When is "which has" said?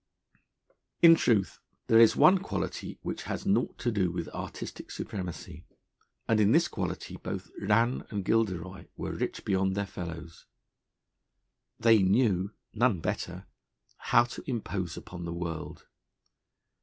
3.03-3.45